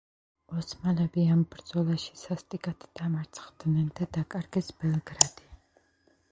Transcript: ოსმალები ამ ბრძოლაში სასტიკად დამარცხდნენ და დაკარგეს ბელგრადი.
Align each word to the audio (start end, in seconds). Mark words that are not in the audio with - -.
ოსმალები 0.61 1.25
ამ 1.33 1.43
ბრძოლაში 1.55 2.17
სასტიკად 2.23 2.87
დამარცხდნენ 3.03 3.95
და 4.01 4.11
დაკარგეს 4.19 4.75
ბელგრადი. 4.85 5.51